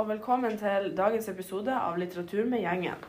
og 0.00 0.06
velkommen 0.08 0.54
til 0.56 0.94
dagens 0.96 1.26
episode 1.28 1.74
av 1.76 1.98
Litteratur 2.00 2.46
med 2.48 2.62
gjengen. 2.62 3.02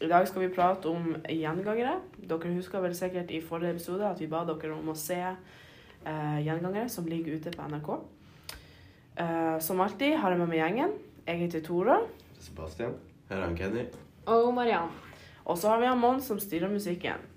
I 0.00 0.06
dag 0.08 0.24
skal 0.24 0.46
vi 0.46 0.54
prate 0.54 0.88
om 0.88 1.10
gjengangere. 1.28 1.98
Dere 2.30 2.52
husker 2.54 2.80
vel 2.80 2.94
sikkert 2.96 3.34
i 3.36 3.42
forrige 3.44 3.74
episode 3.74 4.06
at 4.08 4.22
vi 4.22 4.30
ba 4.32 4.40
dere 4.48 4.70
om 4.72 4.88
å 4.88 4.94
se 4.96 5.18
eh, 5.20 6.38
gjengangere 6.46 6.86
som 6.88 7.04
ligger 7.10 7.36
ute 7.36 7.52
på 7.52 7.66
NRK. 7.68 7.90
Eh, 9.20 9.58
som 9.60 9.82
alltid 9.84 10.16
har 10.22 10.32
jeg 10.32 10.40
med 10.40 10.48
meg 10.48 10.62
gjengen. 10.62 10.94
Jeg 11.26 11.42
heter 11.42 11.66
Tora. 11.66 11.98
Sebastian. 12.40 12.96
Her 13.28 13.42
er 13.42 13.44
han 13.44 13.58
Kenny. 13.58 13.84
Og 14.32 14.48
Mariann. 14.56 14.94
Og 15.44 15.60
så 15.60 15.74
har 15.74 15.82
vi 15.84 15.90
han 15.90 16.00
Mons 16.00 16.32
som 16.32 16.40
styrer 16.40 16.72
musikken. 16.72 17.28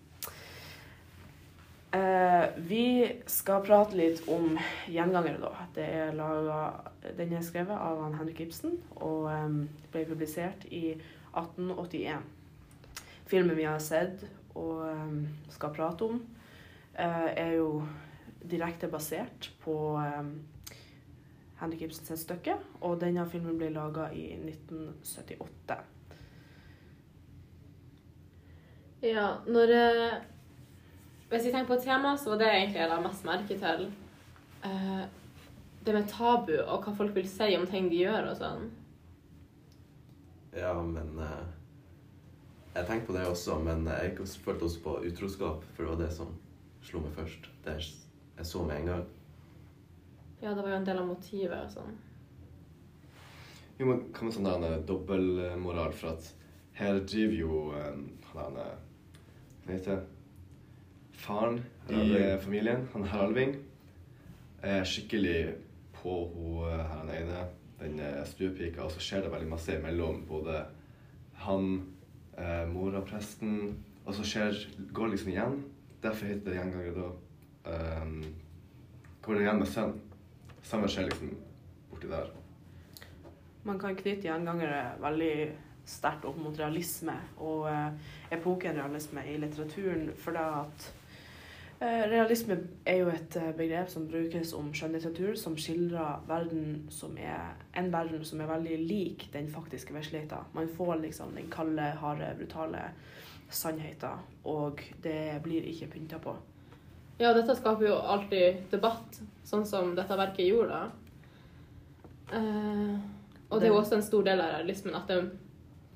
Eh, 1.91 2.47
vi 2.63 2.85
skal 3.27 3.67
prate 3.67 3.99
litt 3.99 4.23
om 4.31 4.55
gjengangere, 4.87 5.41
da. 5.43 5.67
Det 5.75 5.91
er 5.99 6.15
laget, 6.15 6.90
den 7.17 7.33
er 7.33 7.41
skrevet 7.45 7.77
av 7.77 8.03
Henrik 8.13 8.43
Ibsen 8.45 8.77
og 8.99 9.25
em, 9.33 9.57
ble 9.93 10.05
publisert 10.09 10.67
i 10.69 10.93
1881. 11.33 12.21
Filmen 13.31 13.57
vi 13.57 13.65
har 13.65 13.81
sett 13.81 14.25
og 14.59 14.83
em, 14.89 15.23
skal 15.49 15.73
prate 15.75 16.07
om, 16.07 16.21
eh, 16.93 17.29
er 17.35 17.55
jo 17.57 17.81
direkte 18.41 18.89
basert 18.91 19.49
på 19.63 19.75
em, 20.01 20.33
Henrik 21.61 21.87
Ibsens 21.87 22.25
stykke, 22.25 22.55
og 22.81 22.99
denne 23.01 23.25
filmen 23.29 23.57
ble 23.57 23.69
laga 23.73 24.09
i 24.17 24.31
1978. 24.33 25.77
Ja, 29.01 29.27
når 29.47 29.73
eh, 29.77 30.19
Hvis 31.31 31.45
jeg 31.45 31.53
tenker 31.53 31.75
på 31.75 31.81
tema, 31.81 32.17
så 32.17 32.33
var 32.33 32.41
det 32.41 32.47
egentlig 32.51 32.81
jeg 32.81 32.89
la 32.91 32.97
mest 32.99 33.23
merke 33.23 33.55
til 33.55 33.85
eh, 34.67 35.03
det 35.85 35.95
med 35.95 36.09
tabu 36.09 36.53
og 36.59 36.85
hva 36.85 36.93
folk 36.97 37.15
vil 37.15 37.27
si 37.29 37.55
om 37.57 37.65
ting 37.69 37.89
de 37.89 38.03
gjør 38.03 38.29
og 38.31 38.37
sånn. 38.37 38.67
Ja, 40.53 40.75
men 40.83 41.15
eh, 41.19 41.47
Jeg 42.75 42.87
tenkte 42.87 43.07
på 43.09 43.15
det 43.17 43.25
også, 43.27 43.57
men 43.59 43.83
jeg 43.87 44.13
følte 44.45 44.67
også 44.67 44.83
på 44.83 44.93
utroskap, 45.07 45.65
for 45.73 45.83
det 45.83 45.89
var 45.91 45.99
det 46.05 46.11
som 46.15 46.29
slo 46.85 47.01
meg 47.03 47.17
først. 47.17 47.49
Det 47.65 47.73
jeg 47.81 48.47
så 48.47 48.63
med 48.63 48.77
en 48.79 48.87
gang. 48.93 49.03
Ja, 50.41 50.53
det 50.53 50.63
var 50.63 50.71
jo 50.71 50.77
en 50.77 50.87
del 50.87 51.01
av 51.01 51.09
motivet 51.09 51.57
og 51.65 51.73
sånn. 51.73 51.97
Jo, 53.77 53.89
men 53.89 54.05
hva 54.13 54.23
med 54.23 54.35
sånn 54.35 54.47
der 54.47 54.63
en 54.69 54.85
dobbeltmoral, 54.87 55.91
for 55.97 56.15
at 56.15 56.31
her 56.79 57.01
driver 57.03 57.35
jo 57.37 57.59
eh, 57.75 57.99
han 58.31 58.55
der 58.55 58.71
Hva 59.65 59.75
heter 59.75 59.99
det? 59.99 60.05
Faren 61.21 61.59
i 61.91 62.05
eh, 62.17 62.39
familien, 62.41 62.87
han 62.93 63.05
Haraldving, 63.11 63.57
er 64.65 64.87
skikkelig 64.87 65.35
på 66.01 66.17
hun 66.33 66.67
eh, 66.69 67.21
ene, 67.21 67.45
den 67.79 67.99
eh, 67.99 68.21
stuepika, 68.27 68.83
og 68.85 68.91
så 68.93 69.03
skjer 69.03 69.25
det 69.25 69.33
veldig 69.33 69.49
masse 69.51 69.77
imellom 69.77 70.23
både 70.29 70.63
han, 71.45 71.71
eh, 72.37 72.65
mora, 72.69 73.01
presten, 73.05 73.77
og 74.05 74.15
så 74.17 74.25
skjer, 74.25 74.61
går 74.93 75.13
liksom 75.13 75.33
igjen. 75.33 75.57
Derfor 76.01 76.25
heter 76.25 76.49
det 76.49 76.57
gjenganger 76.57 76.95
da. 76.97 77.09
Um, 78.01 78.21
går 79.21 79.37
det 79.37 79.43
igjen 79.43 79.59
med 79.61 79.69
sønn. 79.69 79.91
Samme 80.65 80.89
skjer 80.89 81.09
liksom 81.09 81.35
borti 81.91 82.09
der. 82.09 82.31
Man 83.63 83.77
kan 83.81 83.93
knytte 83.97 84.25
gjengangere 84.25 84.95
veldig 85.01 85.35
sterkt 85.85 86.25
opp 86.25 86.39
mot 86.41 86.57
realisme 86.57 87.13
og 87.41 87.67
eh, 87.69 88.09
epokenrealisme 88.33 89.23
i 89.29 89.37
litteraturen. 89.41 90.09
For 90.17 90.33
det 90.33 90.45
at 90.63 90.87
realisme 91.81 92.57
er 92.85 92.99
jo 92.99 93.09
et 93.09 93.35
eh, 93.39 93.51
begrep 93.57 93.89
som 93.89 94.05
brukes 94.09 94.53
om 94.53 94.67
skjønnlitteratur 94.75 95.37
som 95.39 95.55
skildrer 95.57 96.21
verden 96.27 96.83
som 96.93 97.15
er, 97.17 97.55
en 97.77 97.89
verden 97.93 98.21
som 98.27 98.41
er 98.43 98.51
veldig 98.51 98.77
lik 98.85 99.25
den 99.33 99.49
faktiske 99.49 99.95
virkeligheten. 99.95 100.51
Man 100.53 100.69
får 100.77 100.99
liksom 101.01 101.33
den 101.35 101.49
kalde, 101.49 101.87
harde, 102.03 102.29
brutale 102.37 102.83
sannheten, 103.49 104.21
og 104.45 104.83
det 105.03 105.41
blir 105.43 105.65
ikke 105.71 105.89
pynta 105.95 106.19
på. 106.21 106.35
Ja, 107.17 107.33
dette 107.33 107.55
skaper 107.57 107.87
jo 107.87 107.95
alltid 108.13 108.67
debatt, 108.71 109.17
sånn 109.45 109.65
som 109.65 109.95
dette 109.97 110.17
verket 110.17 110.47
gjorde. 110.51 110.83
Eh, 112.31 112.93
og 113.49 113.57
det 113.57 113.67
er 113.67 113.73
jo 113.73 113.79
også 113.81 113.97
en 113.97 114.05
stor 114.05 114.29
del 114.29 114.41
av 114.41 114.53
realismen 114.53 114.95
at 114.95 115.09
det 115.09 115.19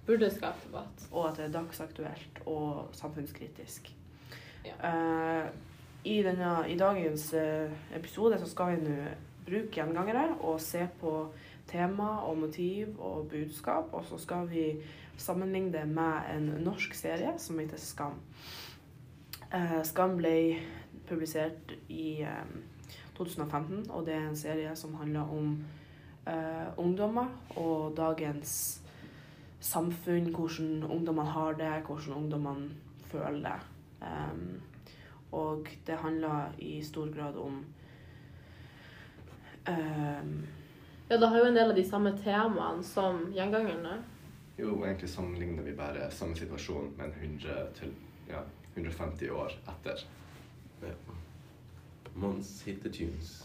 burde 0.05 0.33
skape 0.33 0.65
debatt. 0.65 1.07
og 1.11 1.29
at 1.29 1.37
det 1.37 1.45
er 1.45 1.53
dagsaktuelt 1.53 2.41
og 2.49 2.89
samfunnskritisk. 2.97 3.93
Ja. 4.65 4.75
Eh, 4.89 5.47
i, 6.05 6.19
denne, 6.23 6.57
I 6.69 6.77
dagens 6.77 7.33
eh, 7.33 7.71
episode 7.97 8.37
så 8.39 8.49
skal 8.49 8.75
vi 8.75 8.83
nå 8.85 8.97
bruke 9.45 9.77
gjengangere 9.79 10.35
og 10.39 10.59
se 10.61 10.85
på 10.99 11.15
tema 11.69 12.21
og 12.25 12.37
motiv 12.37 12.99
og 13.01 13.27
budskap, 13.29 13.93
og 13.93 14.05
så 14.05 14.17
skal 14.21 14.49
vi 14.49 14.67
sammenligne 15.17 15.73
det 15.73 15.87
med 15.89 16.29
en 16.35 16.51
norsk 16.65 16.93
serie 16.93 17.33
som 17.41 17.59
heter 17.59 17.81
Skam. 17.81 18.19
Eh, 19.53 19.81
Skam 19.85 20.17
ble 20.19 20.35
publisert 21.09 21.73
i 21.89 22.21
eh, 22.21 22.53
2015, 23.17 23.89
og 23.89 24.05
det 24.05 24.13
er 24.13 24.29
en 24.29 24.37
serie 24.37 24.75
som 24.75 24.95
handler 24.99 25.33
om 25.33 25.57
eh, 26.27 26.69
ungdommer 26.77 27.31
og 27.55 27.97
dagens 27.97 28.81
samfunn, 29.59 30.29
hvordan 30.35 30.83
ungdommene 30.83 31.29
har 31.31 31.57
det, 31.57 31.73
hvordan 31.87 32.17
ungdommene 32.23 32.69
føler 33.09 33.41
det. 33.49 33.59
Em, 34.05 34.61
og 35.35 35.69
det 35.87 35.97
handler 35.99 36.55
i 36.57 36.81
stor 36.83 37.09
grad 37.15 37.37
om 37.37 37.65
em, 39.67 40.47
Ja, 41.09 41.17
det 41.17 41.27
har 41.27 41.37
jo 41.37 41.45
en 41.45 41.55
del 41.55 41.69
av 41.69 41.75
de 41.77 41.83
samme 41.85 42.15
temaene 42.17 42.83
som 42.83 43.19
gjengangerne. 43.33 43.99
Jo, 44.57 44.71
egentlig 44.85 45.09
sammenligner 45.09 45.63
vi 45.63 45.75
bare 45.77 46.09
samme 46.11 46.35
situasjon, 46.35 46.93
men 46.97 47.13
100 47.13 47.67
til 47.77 47.91
ja, 48.29 48.41
150 48.73 49.29
år 49.29 49.53
etter. 49.75 50.05
Ja. 50.81 50.95
Mons 52.15 52.61
hit 52.65 52.81
the 52.81 52.89
tunes. 52.89 53.43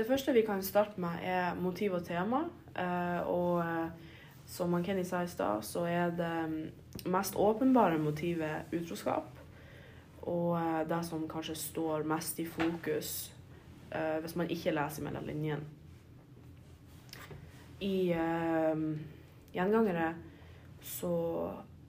Det 0.00 0.06
første 0.08 0.32
vi 0.32 0.40
kan 0.40 0.62
starte 0.64 0.96
med, 1.00 1.20
er 1.20 1.54
motiv 1.60 1.92
og 1.98 2.06
tema. 2.06 2.38
Eh, 2.72 3.26
og 3.28 3.58
eh, 3.60 3.90
som 4.48 4.72
Kenny 4.80 5.02
sa 5.04 5.20
i 5.20 5.28
stad, 5.28 5.60
så 5.60 5.82
er 5.84 6.14
det 6.16 6.30
mm, 6.48 7.10
mest 7.12 7.36
åpenbare 7.36 7.98
motivet 8.00 8.72
utroskap. 8.72 9.28
Og 10.22 10.56
eh, 10.56 10.88
det 10.88 11.02
som 11.04 11.28
kanskje 11.28 11.58
står 11.66 12.08
mest 12.08 12.40
i 12.40 12.48
fokus 12.48 13.32
hvis 13.90 14.36
man 14.38 14.50
ikke 14.54 14.70
leser 14.70 15.02
mellom 15.02 15.24
linjene. 15.26 15.64
I 17.82 18.14
Gjengangere 19.50 20.12
så 20.86 21.14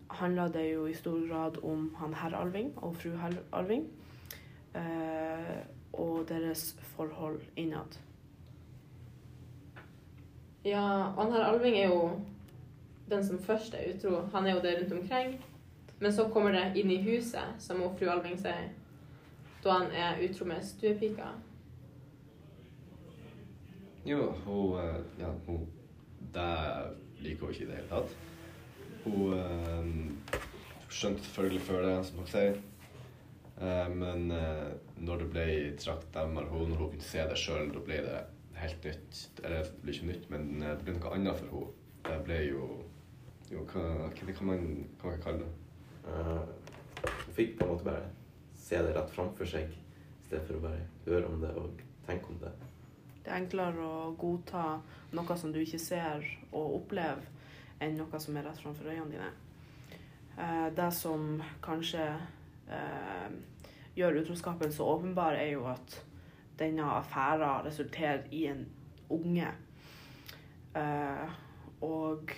handler 0.09 0.49
det 0.49 0.63
jo 0.71 0.87
i 0.89 0.95
stor 0.97 1.19
grad 1.29 1.59
om 1.63 1.91
han 1.99 2.15
herr 2.17 2.39
Alving 2.39 2.71
og 2.81 2.95
fru 2.95 3.13
herr 3.21 3.37
Alving. 3.53 3.85
Eh, 4.73 5.61
og 5.93 6.25
deres 6.29 6.75
forhold 6.95 7.41
innad. 7.55 7.97
Ja, 10.65 11.13
og 11.15 11.23
han 11.23 11.31
her 11.33 11.45
Alving 11.45 11.77
er 11.77 11.87
jo 11.89 12.11
den 13.09 13.25
som 13.25 13.39
først 13.39 13.73
er 13.73 13.93
utro. 13.93 14.21
Han 14.33 14.47
er 14.47 14.55
jo 14.55 14.61
det 14.61 14.77
rundt 14.81 14.93
omkring. 14.93 15.45
Men 15.99 16.13
så 16.13 16.29
kommer 16.33 16.51
det 16.51 16.81
inn 16.81 16.91
i 16.91 17.01
huset, 17.01 17.57
som 17.59 17.81
fru 17.97 18.07
Alving 18.09 18.37
sier, 18.39 18.71
da 19.63 19.75
han 19.77 19.91
er 19.93 20.21
utro 20.25 20.47
med 20.49 20.63
stuepika. 20.65 21.27
Jo, 24.05 24.31
hun 24.45 24.79
eh, 24.81 24.95
Ja, 25.19 25.29
hun 25.45 25.67
Det 26.33 26.57
liker 27.19 27.45
hun 27.45 27.53
ikke 27.53 27.63
i 27.63 27.67
det 27.67 27.75
hele 27.75 27.87
tatt. 27.89 28.17
Hun 29.03 29.33
eh, 29.33 30.39
skjønte 30.89 31.23
selvfølgelig 31.23 31.61
før 31.61 31.85
det, 31.85 31.95
som 32.05 32.17
dere 32.17 32.31
sier. 32.33 32.61
Eh, 33.61 33.89
men 33.93 34.31
eh, 34.33 34.69
når 35.05 35.21
det 35.21 35.27
ble 35.33 35.45
trakt 35.77 36.15
nærmere 36.17 36.49
hun, 36.49 36.71
når 36.71 36.79
hun 36.81 36.93
kunne 36.95 37.05
se 37.05 37.25
det 37.29 37.37
sjøl, 37.37 37.67
da 37.75 37.83
ble 37.85 37.99
det 38.07 38.21
helt 38.61 38.87
nytt. 38.87 39.19
Eller 39.43 39.61
det 39.67 39.75
ble 39.83 39.93
ikke 39.95 40.09
nytt, 40.09 40.25
men 40.33 40.47
eh, 40.63 40.73
det 40.77 40.87
ble 40.87 40.95
noe 40.97 41.13
annet 41.17 41.37
for 41.37 41.51
henne. 41.51 41.75
Det 42.07 42.17
ble 42.25 42.39
jo 42.47 42.69
Jo, 43.51 43.65
hva, 43.67 43.81
hva 44.07 44.33
kan 44.33 44.47
man 44.47 44.61
hva 45.01 45.09
kan 45.11 45.11
man 45.11 45.23
kalle 45.25 45.43
det? 45.43 45.53
Eh, 46.07 47.07
Hun 47.25 47.33
fikk 47.35 47.57
på 47.59 47.65
en 47.65 47.71
måte 47.73 47.87
bare 47.89 48.05
se 48.55 48.79
det 48.79 48.93
rett 48.95 49.09
framfor 49.11 49.49
seg, 49.49 49.73
i 49.73 50.27
stedet 50.29 50.45
for 50.47 50.59
å 50.59 50.63
bare 50.63 50.85
høre 51.05 51.27
om 51.27 51.41
det 51.41 51.49
og 51.59 51.81
tenke 52.07 52.31
om 52.31 52.37
det. 52.39 52.51
Det 53.25 53.29
er 53.29 53.41
enklere 53.41 53.83
å 53.83 54.13
godta 54.17 54.63
noe 55.17 55.37
som 55.37 55.51
du 55.51 55.59
ikke 55.61 55.79
ser 55.81 56.23
og 56.51 56.77
opplever, 56.77 57.25
enn 57.83 57.97
noe 57.99 58.21
som 58.23 58.37
er 58.39 58.47
rett 58.47 58.61
framfor 58.63 58.87
øynene 58.93 59.11
dine. 59.11 59.31
Eh, 60.37 60.69
det 60.77 60.87
som 60.95 61.41
kanskje 61.65 62.05
eh, 62.71 63.33
gjør 63.95 64.21
utroskapen 64.21 64.73
så 64.73 64.87
åpenbar, 64.95 65.33
er 65.33 65.53
jo 65.55 65.65
at 65.71 65.97
denne 66.59 66.83
affæren 66.83 67.65
resulterer 67.65 68.23
i 68.31 68.45
en 68.51 68.65
unge. 69.09 69.47
Eh, 70.75 71.29
og 71.81 72.31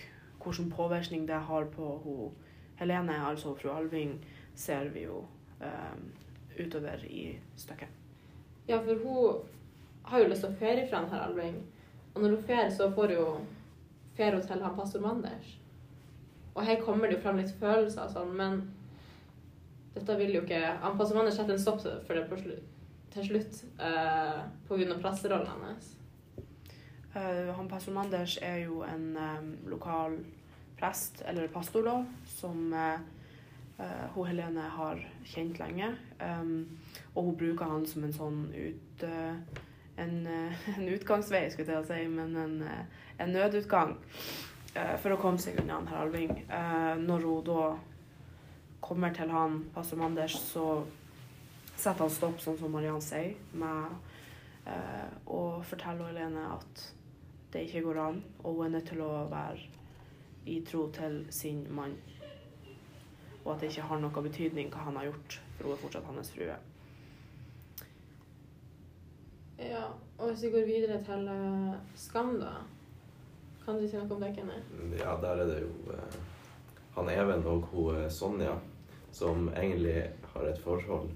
hvilken 0.44 0.72
påvirkning 0.72 1.28
det 1.28 1.36
har 1.36 1.66
på 1.66 1.98
hun 2.04 2.32
Helene, 2.80 3.28
altså 3.28 3.54
fru 3.56 3.70
Alving, 3.70 4.26
ser 4.56 4.90
vi 4.90 5.04
jo 5.04 5.26
eh, 5.62 6.66
utover 6.66 7.06
i 7.06 7.40
stykket. 7.56 7.88
Ja, 8.68 8.78
for 8.78 8.96
hun 9.04 9.42
har 10.04 10.20
jo 10.20 10.30
lyst 10.30 10.42
til 10.42 10.50
å 10.50 10.60
ferie 10.60 10.88
fra 10.90 11.04
herr 11.04 11.14
her 11.14 11.28
Alving. 11.28 11.60
Og 12.14 12.22
når 12.22 12.30
hun 12.30 12.44
fer, 12.48 12.70
så 12.70 12.90
får 12.92 13.14
hun 13.14 13.16
jo 13.16 13.28
fer 14.18 14.34
hun 14.34 14.42
til 14.42 14.64
han 14.64 14.76
pastor 14.76 15.02
Manders. 15.02 15.60
Og 16.56 16.66
her 16.66 16.82
kommer 16.82 17.08
det 17.08 17.18
jo 17.18 17.22
fram 17.22 17.38
litt 17.38 17.54
følelser 17.60 18.04
og 18.06 18.12
sånn, 18.14 18.34
men 18.38 18.60
dette 19.94 20.18
vil 20.18 20.36
jo 20.36 20.44
ikke 20.44 20.62
Han 20.82 20.98
pastor 20.98 21.20
Manders 21.20 21.36
setter 21.38 21.56
en 21.56 21.62
stopp 21.62 21.82
for 21.84 22.18
det 22.18 22.40
slutt, 22.42 22.70
til 23.14 23.28
slutt 23.28 23.60
uh, 23.78 24.46
grunn 24.70 24.96
av 24.96 25.02
presserollen 25.04 25.52
hennes. 25.52 25.92
Uh, 27.14 27.52
han 27.54 27.70
pastor 27.70 27.94
Manders 27.94 28.40
er 28.42 28.64
jo 28.66 28.82
en 28.88 29.12
um, 29.18 29.52
lokal 29.70 30.18
prest, 30.80 31.22
eller 31.30 31.52
pastor 31.54 31.86
da, 31.86 32.00
som 32.40 32.74
uh, 32.74 32.98
eh, 33.78 34.08
hun 34.16 34.26
Helene 34.28 34.66
har 34.74 35.00
kjent 35.30 35.62
lenge. 35.62 35.94
Um, 36.20 36.66
og 37.14 37.30
hun 37.30 37.38
bruker 37.38 37.70
han 37.70 37.86
som 37.88 38.04
en 38.04 38.18
sånn 38.18 38.42
ut... 38.56 39.06
eh, 39.06 39.62
en, 39.96 40.28
eh, 40.28 40.70
en 40.78 40.90
utgangsvei, 40.90 41.50
skulle 41.52 41.70
jeg 41.70 41.86
til 41.86 41.86
å 41.86 41.88
si, 41.88 42.08
men 42.10 42.36
en, 42.38 42.62
eh, 42.66 43.08
en 43.22 43.34
nødutgang 43.34 43.96
eh, 44.74 44.96
for 45.02 45.14
å 45.14 45.20
komme 45.22 45.42
seg 45.42 45.60
unna 45.62 45.82
Harald 45.90 46.16
Wing. 46.16 46.34
Eh, 46.48 46.94
når 47.02 47.28
hun 47.28 47.44
da 47.50 47.66
kommer 48.84 49.14
til 49.16 49.32
han, 49.32 49.62
pastor 49.74 49.98
Manders, 49.98 50.36
så 50.52 50.84
setter 51.76 52.04
han 52.04 52.12
stopp, 52.12 52.42
sånn 52.44 52.58
som 52.60 52.74
Mariann 52.74 53.02
sier, 53.04 53.38
med 53.56 53.94
eh, 54.70 55.08
å 55.32 55.62
fortelle 55.68 56.10
Helene 56.10 56.50
at 56.58 56.84
det 57.54 57.68
ikke 57.68 57.86
går 57.88 58.02
an, 58.04 58.20
og 58.44 58.58
hun 58.58 58.68
er 58.68 58.76
nødt 58.76 58.90
til 58.92 59.04
å 59.06 59.12
være 59.32 59.70
i 60.50 60.60
tro 60.68 60.88
til 60.96 61.22
sin 61.32 61.64
mann. 61.72 61.96
Og 63.44 63.54
at 63.54 63.64
det 63.64 63.72
ikke 63.72 63.88
har 63.88 64.04
noen 64.04 64.28
betydning 64.28 64.72
hva 64.74 64.88
han 64.90 65.00
har 65.00 65.10
gjort, 65.12 65.40
for 65.56 65.70
hun 65.70 65.76
er 65.76 65.82
fortsatt 65.86 66.10
hans 66.10 66.32
frue. 66.36 66.60
Ja, 69.64 69.86
og 70.18 70.30
hvis 70.32 70.44
vi 70.44 70.52
går 70.58 70.68
videre 70.68 71.00
til 71.08 71.28
eh, 71.32 71.80
Skam, 71.96 72.36
da. 72.42 72.58
Kan 73.64 73.80
du 73.80 73.88
si 73.88 73.96
noe 73.96 74.12
om 74.12 74.20
det, 74.20 74.34
Kenneth? 74.36 74.76
Ja, 75.00 75.16
der 75.24 75.40
er 75.40 75.48
det 75.48 75.62
jo 75.64 75.96
eh, 75.96 76.22
han 76.98 77.10
Even 77.10 77.46
og 77.48 77.70
hun 77.72 78.10
Sonja 78.12 78.58
som 79.14 79.50
egentlig 79.54 80.10
har 80.34 80.48
et 80.50 80.62
forhold. 80.64 81.12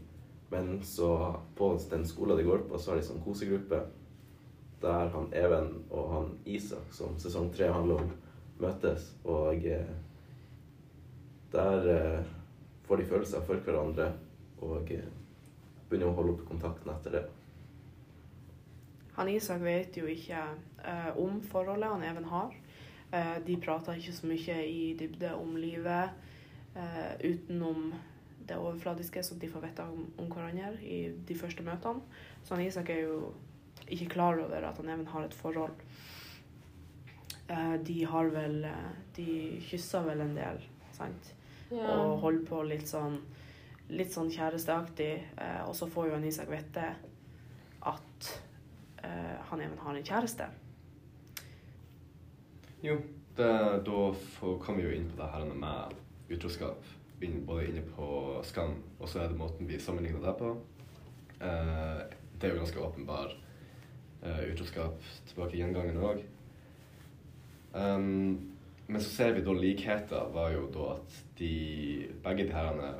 Men 0.50 0.84
så 0.84 1.36
på 1.56 1.74
den 1.90 2.06
skolen 2.08 2.38
de 2.38 2.44
går 2.48 2.68
på, 2.70 2.80
så 2.80 2.92
har 2.94 3.02
de 3.02 3.08
sånn 3.08 3.24
kosegruppe 3.26 3.82
der 4.82 5.10
han 5.10 5.32
Even 5.34 5.72
og 5.90 6.12
han 6.14 6.28
Isak, 6.46 6.94
som 6.94 7.18
sesong 7.20 7.50
tre 7.54 7.72
handler 7.74 8.04
om, 8.04 8.12
møtes. 8.62 9.10
Og 9.26 9.66
eh, 9.66 9.90
der 11.52 11.90
eh, 11.94 12.30
får 12.88 13.02
de 13.02 13.10
følelser 13.10 13.44
for 13.48 13.66
hverandre 13.66 14.12
og 14.62 14.94
eh, 14.94 15.10
begynner 15.90 16.12
å 16.12 16.18
holde 16.20 16.38
opp 16.38 16.46
kontakten 16.52 16.94
etter 16.94 17.18
det. 17.18 17.26
Han 19.18 19.30
Isak 19.34 19.64
vet 19.66 19.98
jo 19.98 20.06
ikke 20.06 20.44
eh, 20.86 21.12
om 21.18 21.42
forholdet 21.50 21.90
han 21.90 22.06
Even 22.06 22.30
har. 22.30 22.54
Eh, 23.12 23.38
de 23.48 23.58
prater 23.64 23.98
ikke 23.98 24.14
så 24.14 24.30
mye 24.30 24.58
i 24.70 24.82
dybde 25.00 25.34
om 25.40 25.56
livet 25.58 26.27
utenom 27.24 27.94
det 28.48 28.58
overfladiske 28.58 29.24
som 29.24 29.40
de 29.40 29.50
får 29.50 29.64
vite 29.66 29.84
om, 29.84 30.06
om 30.18 30.30
hverandre 30.32 30.78
i 30.84 31.00
de 31.28 31.36
første 31.36 31.64
møtene. 31.66 32.04
Så 32.44 32.56
han 32.56 32.64
Isak 32.66 32.92
er 32.94 33.04
jo 33.08 33.32
ikke 33.88 34.12
klar 34.16 34.40
over 34.40 34.70
at 34.70 34.78
han 34.78 34.90
Even 34.90 35.08
har 35.08 35.26
et 35.26 35.36
forhold. 35.36 35.76
Eh, 37.50 37.76
de 37.88 38.06
har 38.06 38.32
vel 38.32 38.64
eh, 38.68 38.94
De 39.16 39.28
kysser 39.64 40.04
vel 40.08 40.22
en 40.22 40.36
del, 40.36 40.62
sant? 40.96 41.34
Og 41.72 42.20
holder 42.24 42.46
på 42.48 42.64
litt 42.68 42.88
sånn 42.88 43.20
litt 43.88 44.12
sånn 44.12 44.32
kjæresteaktig. 44.32 45.12
Eh, 45.40 45.62
og 45.68 45.76
så 45.76 45.88
får 45.92 46.10
jo 46.10 46.16
han 46.18 46.28
Isak 46.28 46.50
vite 46.52 46.88
at 47.88 48.32
eh, 49.04 49.38
han 49.50 49.64
Even 49.64 49.80
har 49.84 49.96
en 49.96 50.10
kjæreste. 50.10 50.50
Jo, 52.84 52.98
det, 53.38 53.54
da 53.88 54.02
får, 54.14 54.60
kommer 54.64 54.84
vi 54.84 54.90
jo 54.90 54.98
inn 55.00 55.08
på 55.12 55.22
det 55.22 55.32
her 55.34 55.56
med 55.64 55.96
utroskap. 56.30 56.84
Både 57.20 57.68
inne 57.68 57.82
på 57.96 58.08
Skam, 58.46 58.76
og 59.00 59.10
så 59.10 59.24
er 59.24 59.32
det 59.32 59.40
måten 59.40 59.70
vi 59.70 59.80
sammenligner 59.82 60.22
deg 60.22 60.38
på. 60.38 60.52
Eh, 61.42 62.02
det 62.38 62.46
er 62.46 62.54
jo 62.54 62.62
ganske 62.62 62.84
åpenbar 62.86 63.34
eh, 64.22 64.44
utroskap 64.52 65.02
tilbake 65.30 65.58
i 65.58 65.64
gjengangeren 65.64 66.04
òg. 66.12 66.22
Um, 67.78 68.54
men 68.88 69.02
så 69.02 69.10
ser 69.10 69.34
vi 69.36 69.44
da 69.46 69.54
likheter 69.54 70.30
var 70.34 70.54
jo 70.54 70.68
da 70.74 70.94
at 70.96 71.18
de 71.38 71.52
begge 72.24 72.48
de 72.48 72.56
herrene 72.56 72.94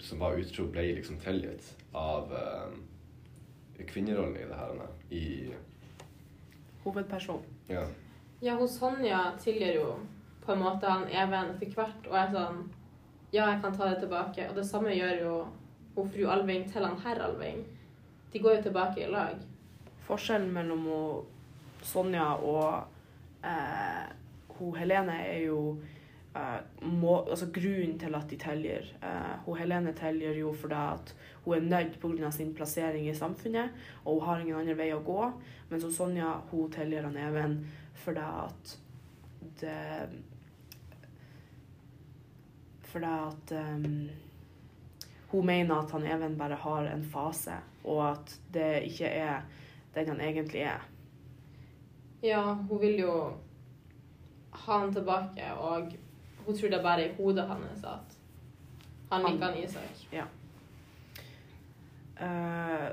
som 0.00 0.20
var 0.20 0.38
utro, 0.38 0.66
ble 0.72 0.84
liksom 0.96 1.18
tilgitt 1.20 1.72
av 1.96 2.32
eh, 2.36 3.84
kvinnerollen 3.88 4.36
i 4.36 4.46
det 4.48 4.56
herrene 4.56 4.86
I 5.10 5.24
Hovedperson. 6.84 7.42
Ja. 7.68 7.84
Ja, 8.40 8.54
hos 8.56 8.78
Sonja 8.78 9.34
tilgir 9.40 9.74
jo 9.76 9.88
på 10.44 10.52
en 10.52 10.62
måte 10.62 10.88
han 10.88 11.08
Even 11.08 11.54
etter 11.54 11.74
hvert, 11.76 12.06
og 12.08 12.16
er 12.16 12.30
sånn 12.34 12.62
Ja, 13.30 13.46
jeg 13.52 13.60
kan 13.62 13.76
ta 13.76 13.86
det 13.86 14.00
tilbake. 14.02 14.48
Og 14.50 14.56
det 14.56 14.66
samme 14.66 14.94
gjør 14.94 15.20
jo 15.22 15.34
hun 15.94 16.08
fru 16.10 16.24
Alving 16.30 16.64
til 16.70 16.86
han 16.86 16.98
herr 17.04 17.20
Alving. 17.22 17.62
De 18.32 18.38
går 18.42 18.56
jo 18.56 18.62
tilbake 18.68 19.04
i 19.04 19.10
lag. 19.10 19.38
Forskjellen 20.06 20.50
mellom 20.54 20.82
hun, 20.90 21.28
Sonja 21.86 22.26
og 22.44 23.46
eh, 23.46 24.10
hun 24.58 24.74
Helene 24.76 25.16
er 25.24 25.38
jo 25.46 25.60
eh, 26.36 26.58
må, 26.82 27.14
altså 27.22 27.48
grunnen 27.54 27.98
til 27.98 28.18
at 28.18 28.30
de 28.30 28.38
tilgir. 28.40 28.90
Eh, 29.02 29.32
hun 29.46 29.58
Helene 29.58 29.94
tilgir 29.96 30.38
jo 30.42 30.52
fordi 30.52 30.80
at 30.80 31.14
hun 31.44 31.56
er 31.56 31.68
nødt 31.70 32.00
pga. 32.02 32.30
sin 32.30 32.54
plassering 32.54 33.08
i 33.08 33.14
samfunnet, 33.14 33.70
og 34.04 34.20
hun 34.20 34.28
har 34.28 34.40
ingen 34.40 34.60
andre 34.60 34.76
vei 34.76 34.90
å 34.94 35.02
gå. 35.06 35.32
Mens 35.70 35.84
hun 35.84 35.92
Sonja 35.92 36.40
hun 36.50 36.70
tilgir 36.70 37.06
han 37.06 37.16
Even 37.16 37.60
fordi 37.94 38.20
at 38.20 38.78
det 39.60 40.08
Fordi 42.90 43.06
at 43.06 43.52
um, 43.56 44.10
hun 45.30 45.46
mener 45.46 45.74
at 45.74 45.90
han 45.94 46.06
Even 46.06 46.38
bare 46.38 46.58
har 46.58 46.88
en 46.90 47.04
fase, 47.04 47.54
og 47.84 48.10
at 48.10 48.40
det 48.54 48.82
ikke 48.90 49.06
er 49.06 49.42
den 49.94 50.08
han 50.08 50.20
egentlig 50.20 50.60
er. 50.60 50.88
Ja, 52.22 52.54
hun 52.54 52.80
vil 52.80 52.98
jo 53.00 53.14
ha 54.52 54.78
han 54.78 54.92
tilbake, 54.92 55.52
og 55.54 55.92
hun 56.46 56.56
tror 56.56 56.68
det 56.68 56.78
er 56.78 56.82
bare 56.82 57.06
i 57.06 57.14
hodet 57.16 57.46
hans 57.48 57.84
at 57.84 58.18
han 59.10 59.24
liker 59.26 59.46
han 59.46 59.64
Isak. 59.64 60.26
Eh, 62.20 62.88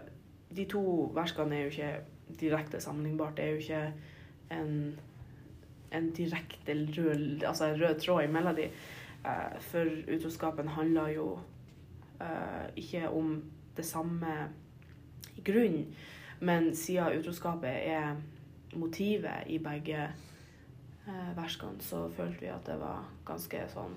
de 0.55 0.65
to 0.65 0.83
verskene 1.15 1.55
er 1.55 1.65
jo 1.65 1.74
ikke 1.74 2.38
direkte 2.39 2.81
sammenlignbart. 2.81 3.38
Det 3.38 3.45
er 3.45 3.50
jo 3.50 3.57
ikke 3.57 3.93
en, 4.51 5.00
en 5.93 6.12
direkte 6.15 6.77
rød, 6.98 7.43
altså 7.43 7.65
en 7.65 7.81
rød 7.81 8.00
tråd 8.00 8.24
imellom 8.24 8.55
de. 8.55 8.69
Eh, 9.27 9.60
for 9.60 9.88
utroskapen 10.07 10.67
handler 10.67 11.07
jo 11.07 11.39
eh, 12.22 12.67
ikke 12.75 13.10
om 13.10 13.43
det 13.77 13.86
samme 13.86 14.50
i 15.36 15.41
grunnen, 15.41 15.96
men 16.39 16.75
siden 16.75 17.19
utroskapet 17.19 17.69
er 17.69 18.15
motivet 18.75 19.48
i 19.48 19.57
begge 19.57 20.10
uh, 21.07 21.38
verskene, 21.38 21.81
så 21.81 22.10
følte 22.10 22.39
vi 22.41 22.50
at 22.51 22.65
det 22.65 22.75
var 22.79 23.05
ganske 23.25 23.62
sånn 23.72 23.96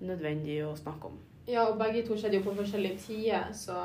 nødvendig 0.00 0.58
å 0.66 0.74
snakke 0.76 1.10
om. 1.10 1.18
Ja, 1.48 1.66
og 1.68 1.78
begge 1.80 2.02
to 2.06 2.16
skjedde 2.16 2.40
jo 2.40 2.46
på 2.48 2.56
forskjellige 2.58 2.98
tider, 3.04 3.52
så 3.52 3.76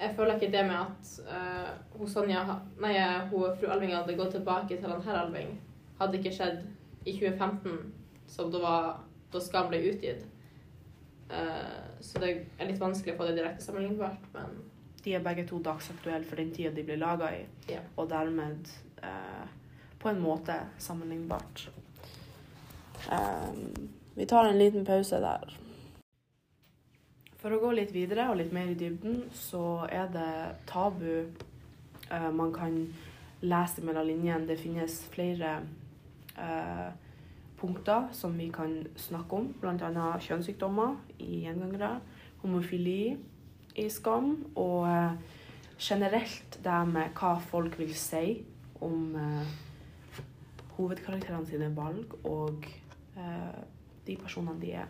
jeg 0.00 0.14
føler 0.16 0.36
ikke 0.36 0.52
det 0.52 0.66
med 0.66 0.76
at 0.78 1.14
uh, 1.30 1.70
hun 1.98 2.10
Sonja, 2.10 2.44
nei, 2.82 2.94
hun 3.30 3.56
fru 3.58 3.70
Alving 3.70 3.94
hadde 3.94 4.18
gått 4.18 4.36
tilbake 4.38 4.76
til 4.76 4.90
han 4.90 5.02
herr 5.06 5.24
Alving, 5.24 5.56
hadde 5.98 6.18
ikke 6.18 6.34
skjedd 6.34 6.62
i 7.06 7.16
2015, 7.18 7.99
som 8.30 8.50
da, 8.54 8.60
var, 8.62 8.90
da 9.32 9.40
Skam 9.42 9.68
ble 9.72 9.82
utgitt. 9.90 10.26
Eh, 11.30 11.80
så 12.00 12.22
det 12.22 12.30
er 12.58 12.70
litt 12.70 12.80
vanskelig 12.80 13.14
å 13.14 13.20
få 13.20 13.28
det 13.30 13.38
direkte 13.40 13.66
sammenlignbart, 13.66 14.30
men 14.34 14.60
De 15.00 15.14
er 15.16 15.22
begge 15.24 15.46
to 15.48 15.56
dagsaktuelle 15.64 16.26
for 16.28 16.36
den 16.36 16.50
tida 16.52 16.70
de 16.76 16.82
blir 16.84 16.98
laga 17.00 17.30
i, 17.32 17.46
Ja. 17.72 17.80
og 17.96 18.10
dermed 18.10 18.68
eh, 19.02 19.46
på 19.98 20.08
en 20.10 20.20
måte 20.20 20.58
sammenlignbart. 20.78 21.70
Um, 23.08 23.88
vi 24.14 24.26
tar 24.26 24.44
en 24.50 24.58
liten 24.58 24.84
pause 24.84 25.20
der. 25.20 25.56
For 27.40 27.56
å 27.56 27.60
gå 27.62 27.70
litt 27.72 27.94
videre 27.96 28.26
og 28.28 28.36
litt 28.36 28.52
mer 28.52 28.68
i 28.68 28.76
dybden, 28.76 29.22
så 29.32 29.86
er 29.88 30.10
det 30.12 30.32
tabu 30.68 31.06
eh, 32.10 32.30
man 32.36 32.52
kan 32.52 32.76
lese 33.40 33.80
mellom 33.80 34.04
linjene. 34.10 34.44
Det 34.50 34.58
finnes 34.60 34.98
flere 35.14 35.54
eh, 36.36 36.90
punkter 37.60 38.08
som 38.16 38.36
vi 38.38 38.48
kan 38.52 38.72
snakke 38.96 39.36
om, 39.36 39.50
bl.a. 39.60 40.06
kjønnssykdommer 40.24 40.96
i 41.20 41.44
gjengangere, 41.44 41.98
homofili 42.42 43.16
i 43.76 43.88
skam, 43.92 44.32
og 44.58 44.86
eh, 44.88 45.18
generelt 45.80 46.58
det 46.64 46.78
med 46.88 47.12
hva 47.18 47.34
folk 47.50 47.78
vil 47.80 47.92
si 47.96 48.40
om 48.80 49.12
eh, 49.16 49.52
hovedkarakterene 50.76 51.48
sine 51.48 51.70
valg 51.76 52.16
og 52.24 52.66
eh, 53.16 53.60
de 54.06 54.16
personene 54.20 54.60
de 54.60 54.74
er. 54.82 54.88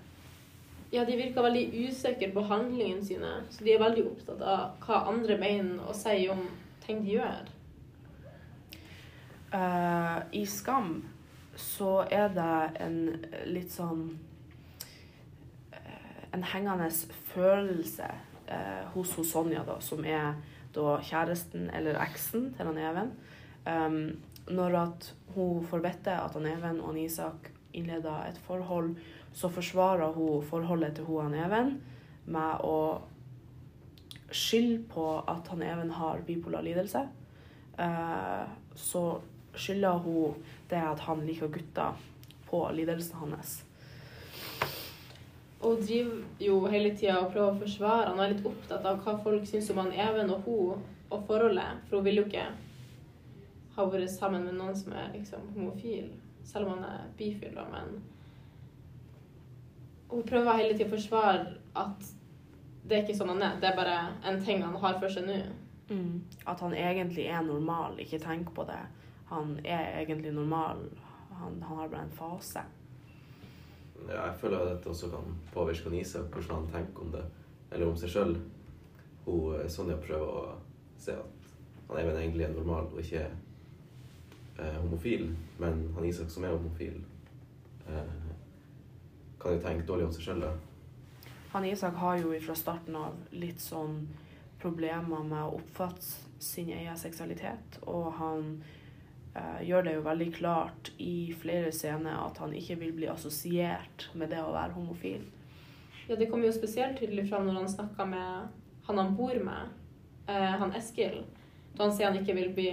Ja, 0.91 1.05
de 1.07 1.15
virker 1.15 1.45
veldig 1.47 1.69
usikre 1.87 2.33
på 2.35 2.43
handlingene 2.51 3.05
sine. 3.07 3.31
Så 3.51 3.63
de 3.63 3.75
er 3.75 3.83
veldig 3.83 4.09
opptatt 4.11 4.43
av 4.43 4.83
hva 4.83 5.05
andre 5.13 5.37
mener 5.39 5.85
og 5.87 5.95
sier 5.95 6.33
om 6.35 6.43
ting 6.83 7.05
de 7.05 7.15
gjør. 7.15 7.51
Uh, 9.51 10.19
I 10.35 10.43
Skam 10.47 11.01
så 11.61 12.01
er 12.11 12.33
det 12.35 12.83
en 12.83 12.99
litt 13.51 13.73
sånn 13.73 14.07
eh, 15.73 16.23
En 16.33 16.45
hengende 16.53 16.89
følelse 17.33 18.09
eh, 18.47 18.83
hos, 18.95 19.15
hos 19.19 19.31
Sonja, 19.35 19.65
da, 19.67 19.79
som 19.85 20.05
er 20.05 20.35
da 20.75 20.97
kjæresten 21.03 21.71
eller 21.75 21.99
eksen 22.03 22.51
til 22.57 22.71
han 22.71 22.79
Even. 22.79 23.15
Um, 23.67 23.97
når 24.51 24.77
at 24.81 25.09
hun 25.35 25.65
får 25.67 25.83
vite 25.85 26.15
at 26.15 26.37
han 26.39 26.47
Even 26.49 26.81
og 26.81 26.93
han 26.93 27.01
Isak 27.03 27.51
innleder 27.77 28.29
et 28.29 28.39
forhold, 28.47 28.95
så 29.33 29.51
forsvarer 29.53 30.15
hun 30.15 30.45
forholdet 30.47 30.97
til 30.99 31.09
hun 31.11 31.29
han 31.29 31.39
Even 31.45 31.73
med 32.31 32.63
å 32.67 32.79
skylde 34.31 34.85
på 34.91 35.07
at 35.29 35.51
han 35.51 35.67
Even 35.67 35.91
har 35.99 36.23
bipolar 36.27 36.63
lidelse. 36.67 37.03
Uh, 37.79 38.47
så 38.79 39.21
skylder 39.55 39.99
hun 40.05 40.39
det 40.71 40.81
at 40.93 41.03
han 41.07 41.27
liker 41.27 41.49
gutter 41.49 41.99
på 42.51 42.63
lidelsen 42.75 43.17
hans. 43.23 43.65
Hun 45.61 45.81
driver 45.83 46.23
jo 46.39 46.61
hele 46.73 46.95
tida 46.97 47.19
og 47.21 47.33
prøver 47.35 47.53
å 47.53 47.61
forsvare 47.61 48.09
han 48.09 48.21
er 48.25 48.33
litt 48.33 48.47
opptatt 48.49 48.87
av 48.89 49.03
hva 49.05 49.19
folk 49.21 49.45
syns 49.49 49.69
om 49.71 49.83
han 49.83 49.93
Even 49.93 50.33
og 50.33 50.47
hun 50.47 50.87
og 51.11 51.27
forholdet. 51.29 51.83
For 51.89 51.99
hun 51.99 52.07
vil 52.07 52.23
jo 52.23 52.27
ikke 52.29 52.47
ha 53.77 53.87
vært 53.93 54.13
sammen 54.15 54.47
med 54.47 54.57
noen 54.57 54.77
som 54.77 54.95
er 54.97 55.13
liksom 55.13 55.51
homofil, 55.55 56.09
selv 56.45 56.67
om 56.71 56.79
han 56.79 56.87
er 56.89 57.13
bifil, 57.19 57.53
da, 57.55 57.67
men 57.73 58.01
Hun 60.11 60.25
prøver 60.27 60.57
hele 60.59 60.75
tida 60.75 60.89
å 60.89 60.95
forsvare 60.97 61.45
at 61.79 62.09
det 62.83 62.97
er 62.97 63.03
ikke 63.05 63.15
sånn 63.15 63.29
han 63.31 63.43
er, 63.47 63.59
det 63.63 63.69
er 63.69 63.77
bare 63.77 63.99
en 64.27 64.41
ting 64.43 64.63
han 64.65 64.75
har 64.83 64.97
for 64.99 65.13
seg 65.13 65.29
nå. 65.29 65.37
At 66.47 66.61
han 66.65 66.75
egentlig 66.75 67.29
er 67.31 67.45
normal, 67.47 67.99
ikke 68.03 68.19
tenk 68.19 68.51
på 68.57 68.65
det. 68.67 68.81
Han 69.31 69.57
er 69.65 70.01
egentlig 70.03 70.33
normal. 70.35 70.85
Han, 71.39 71.63
han 71.63 71.79
har 71.79 71.89
bare 71.89 72.07
en 72.09 72.17
fase. 72.19 72.63
Ja, 74.09 74.25
jeg 74.27 74.39
føler 74.41 74.59
at 74.59 74.73
dette 74.73 74.91
også 74.91 75.11
kan 75.13 75.37
påvirke 75.55 75.93
Isak, 76.01 76.33
hvordan 76.33 76.65
han 76.65 76.73
tenker 76.73 77.05
om 77.05 77.13
det, 77.13 77.23
eller 77.71 77.91
om 77.91 77.99
seg 78.01 78.11
sjøl. 78.15 78.35
Sonja 79.71 79.95
prøver 80.03 80.27
å 80.27 80.57
se 80.99 81.15
at 81.15 81.53
han 81.91 81.99
er 81.99 82.09
egentlig 82.19 82.47
er 82.47 82.55
normal 82.55 82.89
og 82.91 82.99
ikke 83.03 83.23
eh, 83.27 84.79
homofil, 84.81 85.29
men 85.59 85.85
han 85.95 86.09
Isak 86.09 86.31
som 86.31 86.45
er 86.45 86.55
homofil, 86.55 86.99
eh, 87.87 88.17
kan 89.41 89.55
jo 89.55 89.63
tenke 89.63 89.87
dårlig 89.87 90.09
om 90.09 90.17
seg 90.17 90.27
sjøl. 90.27 90.45
Han 91.53 91.67
Isak 91.67 91.95
har 91.99 92.19
jo 92.19 92.35
fra 92.43 92.55
starten 92.59 92.99
av 92.99 93.17
litt 93.35 93.63
sånn 93.63 94.05
problemer 94.63 95.25
med 95.27 95.41
å 95.43 95.57
oppfatte 95.61 96.43
sin 96.43 96.71
egen 96.71 96.99
seksualitet, 96.99 97.81
og 97.87 98.13
han 98.19 98.53
eh, 98.59 98.80
gjør 99.67 99.85
det 99.87 99.93
jo 99.95 100.07
veldig 100.07 100.31
klart 100.35 100.93
i 100.99 101.33
flere 101.39 101.71
scener 101.73 102.17
at 102.25 102.39
han 102.43 102.55
ikke 102.57 102.79
vil 102.81 102.95
bli 102.97 103.11
assosiert 103.13 104.09
med 104.19 104.33
det 104.35 104.41
å 104.43 104.55
være 104.55 104.75
homofil. 104.75 105.23
Ja, 106.09 106.17
det 106.19 106.27
kommer 106.31 106.49
jo 106.49 106.57
spesielt 106.57 106.99
tydelig 106.99 107.29
fram 107.31 107.47
når 107.47 107.61
han 107.61 107.71
snakker 107.71 108.09
med 108.11 108.49
han 108.91 108.99
han 108.99 109.17
bor 109.17 109.45
med, 109.45 109.69
eh, 110.27 110.35
han 110.59 110.73
Eskil. 110.73 111.23
Da 111.77 111.85
han 111.85 111.93
sier 111.93 112.11
han 112.11 112.19
ikke 112.19 112.35
vil 112.35 112.53
bli 112.55 112.71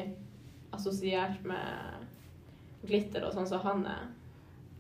assosiert 0.73 1.43
med 1.45 2.07
glitter 2.87 3.27
og 3.27 3.35
sånn 3.35 3.49
som 3.49 3.61
han 3.61 3.85
er. 3.85 4.07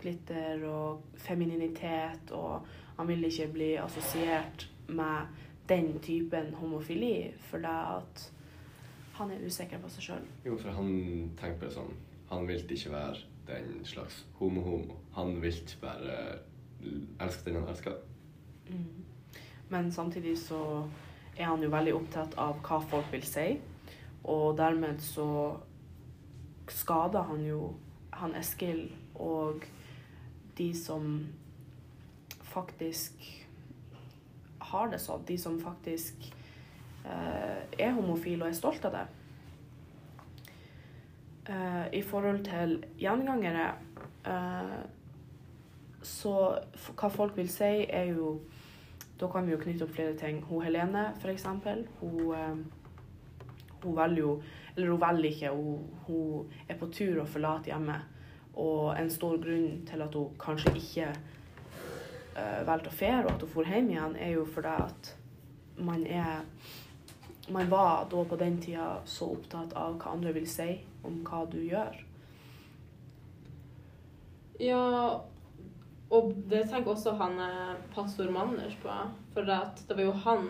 Glitter 0.01 0.63
og 0.69 1.03
femininitet, 1.21 2.31
og 2.31 2.65
han 2.97 3.09
vil 3.09 3.27
ikke 3.27 3.47
bli 3.53 3.69
assosiert 3.81 4.67
med 4.87 5.29
den 5.69 5.99
typen 6.01 6.53
homofili, 6.57 7.33
for 7.49 7.61
det 7.61 7.77
at 7.97 8.25
han 9.17 9.31
er 9.33 9.45
usikker 9.45 9.81
på 9.81 9.89
seg 9.91 10.09
sjøl. 10.09 10.27
Jo, 10.45 10.57
for 10.59 10.75
han 10.77 10.91
tenker 11.39 11.59
på 11.61 11.69
det 11.69 11.75
sånn 11.77 11.95
Han 12.27 12.47
vil 12.47 12.63
ikke 12.75 12.91
være 12.91 13.21
den 13.47 13.85
slags 13.87 14.25
homo-homo. 14.35 14.97
Han 15.15 15.37
vil 15.41 15.55
ikke 15.55 15.79
bare 15.81 16.15
elske 17.23 17.45
den 17.45 17.61
han 17.61 17.69
elsker. 17.71 17.95
Men 19.69 19.91
samtidig 19.91 20.35
så 20.41 20.59
er 21.37 21.45
han 21.45 21.63
jo 21.63 21.71
veldig 21.71 21.93
opptatt 21.95 22.35
av 22.41 22.59
hva 22.65 22.81
folk 22.91 23.07
vil 23.13 23.23
si, 23.23 23.47
og 24.27 24.57
dermed 24.59 24.99
så 25.03 25.27
skader 26.67 27.29
han 27.29 27.45
jo 27.45 27.61
han 28.17 28.35
Eskil 28.35 28.89
og 29.15 29.63
de 30.57 30.71
som 30.75 31.27
faktisk 32.41 33.27
har 34.71 34.89
det 34.91 34.99
sånn, 34.99 35.23
de 35.27 35.37
som 35.39 35.59
faktisk 35.61 36.31
er 37.07 37.93
homofil 37.95 38.41
og 38.41 38.49
er 38.49 38.57
stolt 38.57 38.85
av 38.87 38.95
det. 38.97 39.05
Eh, 41.49 41.99
I 41.99 42.01
forhold 42.03 42.43
til 42.43 42.73
gjengangere 42.99 43.67
eh, 44.27 44.79
så 46.03 46.33
hva 46.89 47.09
folk 47.11 47.37
vil 47.37 47.49
si, 47.51 47.85
er 47.87 48.13
jo 48.13 48.39
Da 49.17 49.25
kan 49.33 49.47
vi 49.47 49.55
jo 49.55 49.57
knytte 49.57 49.81
opp 49.87 49.95
flere 49.95 50.13
ting. 50.13 50.43
Hun 50.45 50.61
Helene, 50.61 51.07
for 51.17 51.31
eksempel, 51.31 51.87
hun, 51.99 52.19
eh, 52.35 52.57
hun 53.83 53.95
velger 53.97 54.19
jo 54.21 54.41
Eller 54.75 54.91
hun 54.91 55.01
velger 55.01 55.29
ikke, 55.29 55.49
hun, 55.49 55.87
hun 56.07 56.51
er 56.69 56.77
på 56.77 56.91
tur 56.93 57.23
å 57.23 57.25
forlate 57.25 57.71
hjemmet. 57.71 58.03
Og 58.53 58.93
en 58.99 59.09
stor 59.09 59.39
grunn 59.41 59.81
til 59.87 60.01
at 60.01 60.13
hun 60.13 60.35
kanskje 60.39 60.75
ikke 60.75 61.07
valgte 62.65 62.91
å 62.91 62.93
fære, 62.93 63.23
og 63.25 63.31
at 63.31 63.41
hun 63.41 63.49
dro 63.49 63.63
hjem 63.65 63.89
igjen, 63.89 64.15
er 64.21 64.35
jo 64.35 64.43
fordi 64.45 64.73
at 64.83 65.07
man 65.81 66.03
er 66.05 66.43
Man 67.47 67.69
var 67.71 68.07
da 68.11 68.23
på 68.27 68.35
den 68.35 68.59
tida 68.61 68.97
så 69.05 69.31
opptatt 69.37 69.73
av 69.79 69.95
hva 70.01 70.13
andre 70.17 70.33
vil 70.35 70.47
si 70.49 70.67
om 71.07 71.21
hva 71.27 71.45
du 71.51 71.59
gjør. 71.63 71.95
Ja, 74.59 74.83
og 76.09 76.31
det 76.49 76.65
tenker 76.67 76.91
også 76.95 77.13
han 77.19 77.39
eh, 77.39 77.73
pastor 77.93 78.31
Manners 78.33 78.75
på. 78.83 78.93
For 79.33 79.47
det 79.47 79.95
var 79.95 80.03
jo 80.03 80.15
han, 80.25 80.47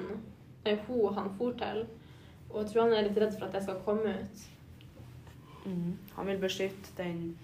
nei, 0.65 0.77
hun 0.87 1.17
han 1.17 1.33
for 1.37 1.57
til. 1.59 1.83
Og 2.49 2.61
jeg 2.61 2.71
tror 2.71 2.85
han 2.85 2.95
er 2.97 3.09
litt 3.09 3.19
redd 3.19 3.35
for 3.35 3.47
at 3.49 3.57
det 3.57 3.65
skal 3.65 3.83
komme 3.85 4.15
ut. 4.21 4.45
Han 6.15 6.29
vil 6.29 6.39
beskytte 6.39 6.93
den 6.97 7.37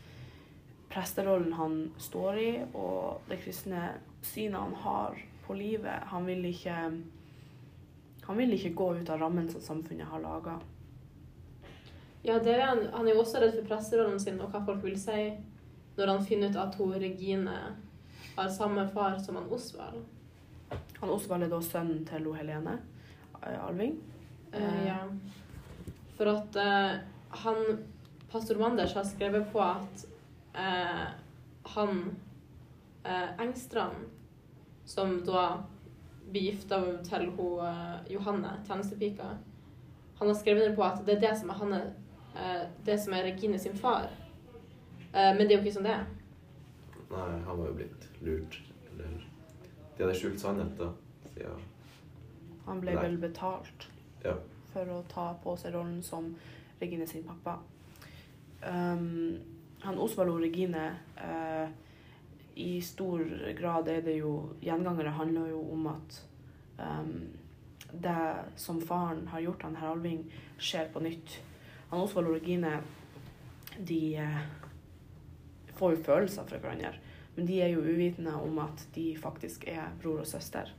presterollen 0.93 1.53
han 1.57 1.75
står 1.99 2.37
i, 2.39 2.51
og 2.77 3.25
det 3.29 3.41
kristne 3.43 3.89
synet 4.23 4.61
han 4.61 4.75
har 4.83 5.17
på 5.47 5.57
livet. 5.57 6.05
Han 6.13 6.27
vil 6.29 6.45
ikke 6.47 6.77
han 8.23 8.37
vil 8.37 8.55
ikke 8.55 8.73
gå 8.77 8.89
ut 8.99 9.09
av 9.09 9.19
rammen 9.19 9.49
som 9.51 9.61
samfunnet 9.61 10.07
har 10.07 10.21
laga. 10.23 10.59
Ja, 12.23 12.37
det 12.39 12.53
er 12.55 12.65
han, 12.69 12.85
han 12.93 13.07
er 13.07 13.17
jo 13.17 13.23
også 13.25 13.41
redd 13.43 13.57
for 13.57 13.67
presserollen 13.67 14.19
sin 14.21 14.39
og 14.39 14.53
hva 14.53 14.61
folk 14.63 14.83
vil 14.85 14.95
si 14.99 15.33
når 15.97 16.09
han 16.09 16.23
finner 16.25 16.53
ut 16.53 16.59
at 16.61 16.77
hun 16.79 16.93
Regine 16.95 17.55
har 18.35 18.49
samme 18.49 18.85
far 18.93 19.17
som 19.19 19.35
han 19.35 19.51
Osvald. 19.51 19.99
Han 21.01 21.11
Osvald 21.11 21.43
er 21.43 21.51
da 21.51 21.59
sønnen 21.61 22.05
til 22.07 22.29
hun 22.29 22.37
Helene 22.39 22.77
eh, 23.41 23.59
Alving. 23.59 23.97
Uh, 24.53 24.79
ja. 24.87 25.01
For 26.17 26.31
at 26.31 26.57
uh, 26.57 26.95
han 27.43 27.61
Pastor 28.31 28.57
Manders 28.61 28.95
har 28.95 29.05
skrevet 29.05 29.51
på 29.51 29.61
at 29.61 30.07
uh, 30.55 31.05
han 31.75 32.05
Engstrand, 33.03 34.05
som 34.87 35.17
da 35.27 35.65
blir 36.33 36.47
gifta 36.49 36.79
til 37.05 37.29
hun, 37.37 37.59
eh, 37.67 38.13
Johanne, 38.13 38.55
tjenestepika, 38.67 39.29
han 40.19 40.27
har 40.27 40.35
skrevet 40.39 40.67
ned 40.69 40.75
på 40.77 40.83
at 40.85 41.01
det 41.05 41.17
er 41.17 41.21
det 41.27 41.33
som 41.39 41.49
er, 41.49 41.59
Hanne, 41.59 41.79
eh, 42.35 42.65
det 42.85 42.97
som 43.01 43.13
er 43.13 43.23
Regine 43.27 43.59
sin 43.59 43.75
far. 43.77 44.09
Eh, 45.13 45.31
men 45.37 45.43
det 45.47 45.51
er 45.51 45.57
jo 45.57 45.63
ikke 45.65 45.75
sånn 45.77 45.87
det 45.89 45.95
er. 45.97 46.05
Nei, 47.11 47.27
han 47.45 47.57
var 47.59 47.67
jo 47.67 47.73
blitt 47.77 48.07
lurt. 48.25 48.59
Eller 48.91 49.19
De 49.97 50.03
hadde 50.03 50.15
skjult 50.17 50.39
sannheten. 50.41 50.93
Ja. 51.37 51.53
Han 52.65 52.79
ble 52.81 52.95
Nei. 52.95 53.03
vel 53.03 53.17
betalt 53.21 53.87
Ja. 54.23 54.33
for 54.73 54.85
å 54.85 55.03
ta 55.09 55.33
på 55.43 55.57
seg 55.59 55.73
rollen 55.75 56.01
som 56.01 56.35
Regine 56.81 57.05
sin 57.07 57.23
pappa. 57.23 57.59
Um, 58.63 59.39
han 59.83 59.99
Osvald 59.99 60.29
og 60.31 60.41
Regine 60.41 60.95
eh, 61.17 61.67
I 62.55 62.81
stor 62.81 63.23
grad 63.57 63.87
er 63.89 64.03
det 64.05 64.17
jo 64.19 64.33
Gjengangere 64.61 65.15
handler 65.17 65.47
jo 65.49 65.61
om 65.73 65.87
at 65.89 66.19
um, 66.77 67.15
det 67.93 68.35
som 68.55 68.81
faren 68.81 69.27
har 69.27 69.41
gjort, 69.41 69.63
han 69.63 69.75
herr 69.77 69.93
Alving, 69.93 70.25
skjer 70.57 70.89
på 70.93 71.01
nytt. 71.03 71.39
Han 71.89 72.05
Osvald 72.05 72.29
og 72.29 72.37
Regine 72.37 72.79
de 73.77 74.15
eh, 74.21 74.39
får 75.77 75.95
jo 75.95 76.03
følelser 76.05 76.45
for 76.49 76.61
hverandre, 76.61 76.93
men 77.35 77.47
de 77.49 77.59
er 77.61 77.73
jo 77.73 77.85
uvitende 77.85 78.33
om 78.41 78.59
at 78.61 78.85
de 78.95 79.11
faktisk 79.17 79.67
er 79.69 79.93
bror 80.01 80.21
og 80.21 80.29
søster. 80.29 80.69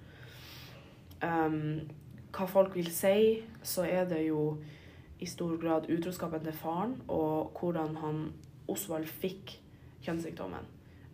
Um, 1.22 1.86
hva 2.34 2.46
folk 2.50 2.74
vil 2.74 2.90
si, 2.90 3.42
så 3.62 3.86
er 3.86 4.08
det 4.10 4.24
jo 4.26 4.56
i 5.22 5.26
stor 5.30 5.56
grad 5.62 5.86
utroskapen 5.90 6.42
til 6.44 6.56
faren, 6.58 6.96
og 7.08 7.54
hvordan 7.58 7.96
han 8.02 8.24
Osvald 8.68 9.06
fikk 9.06 9.58
kjønnssykdommen. 10.04 10.66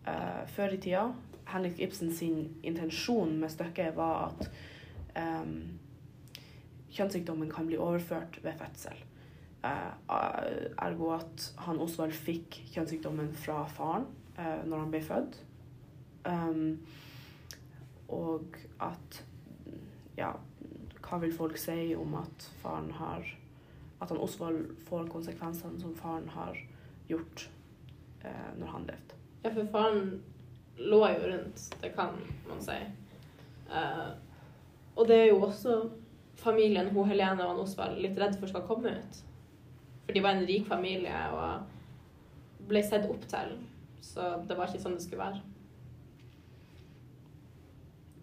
Eh, 0.07 0.47
før 0.47 0.73
i 0.73 0.79
tida, 0.81 1.05
Henrik 1.51 1.79
Ibsen 1.79 2.13
sin 2.13 2.55
intensjon 2.63 3.35
med 3.39 3.51
stykket 3.53 3.95
var 3.97 4.31
at 4.31 4.47
um, 5.19 5.55
kjønnssykdommen 6.91 7.51
kan 7.51 7.67
bli 7.67 7.77
overført 7.77 8.39
ved 8.43 8.57
fødsel. 8.57 9.03
Uh, 9.61 9.91
ergo 10.81 11.11
at 11.13 11.45
han 11.67 11.81
Osvald 11.83 12.15
fikk 12.17 12.61
kjønnssykdommen 12.71 13.29
fra 13.37 13.65
faren 13.69 14.07
uh, 14.39 14.63
når 14.65 14.85
han 14.85 14.93
ble 14.93 15.03
født. 15.05 15.41
Um, 16.25 16.79
og 18.11 18.57
at 18.81 19.23
Ja, 20.17 20.33
hva 21.01 21.17
vil 21.21 21.31
folk 21.33 21.57
si 21.57 21.95
om 21.97 22.13
at 22.19 22.43
faren 22.61 22.91
har 22.93 23.23
At 24.01 24.11
han 24.11 24.19
Osvald 24.21 24.75
får 24.85 25.07
konsekvensene 25.09 25.79
som 25.81 25.95
faren 25.95 26.27
har 26.29 26.57
gjort 27.07 27.49
uh, 28.25 28.51
når 28.59 28.67
han 28.67 28.85
levde. 28.89 29.20
Ja, 29.41 29.49
for 29.49 29.65
faren 29.73 30.21
lå 30.77 31.01
jo 31.09 31.31
rundt, 31.31 31.63
det 31.81 31.93
kan 31.95 32.15
man 32.47 32.61
si. 32.61 32.77
Uh, 33.71 34.11
og 34.95 35.07
det 35.07 35.17
er 35.17 35.27
jo 35.31 35.41
også 35.45 35.77
familien 36.41 36.89
hun 36.93 37.09
Helene 37.09 37.45
og 37.47 37.63
Osvald 37.63 38.01
litt 38.01 38.17
redd 38.19 38.37
for 38.39 38.51
skal 38.51 38.65
komme 38.67 38.95
ut. 38.97 39.21
For 40.05 40.13
de 40.13 40.23
var 40.23 40.37
en 40.37 40.47
rik 40.49 40.67
familie 40.67 41.21
og 41.33 42.67
ble 42.69 42.83
sett 42.85 43.07
opp 43.09 43.25
til. 43.29 43.55
Så 44.01 44.33
det 44.47 44.57
var 44.57 44.69
ikke 44.69 44.81
sånn 44.83 44.97
det 44.97 45.05
skulle 45.05 45.23
være. 45.23 45.41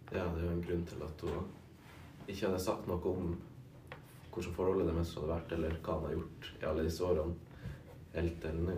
Ja, 0.09 0.25
det 0.25 0.41
er 0.41 0.47
jo 0.47 0.55
en 0.55 0.65
grunn 0.65 0.87
til 0.89 1.05
at 1.05 1.25
hun 1.27 2.29
ikke 2.29 2.47
hadde 2.47 2.63
sagt 2.63 2.89
noe 2.89 3.13
om 3.13 3.35
hvordan 4.33 4.55
forholdet 4.55 4.89
deres 4.93 5.15
hadde 5.17 5.31
vært, 5.33 5.53
eller 5.57 5.77
hva 5.83 5.97
han 5.97 6.07
har 6.07 6.15
gjort 6.15 6.49
i 6.53 6.67
alle 6.69 6.87
disse 6.87 7.05
årene, 7.05 7.35
helt 8.15 8.41
til 8.43 8.63
nå. 8.63 8.77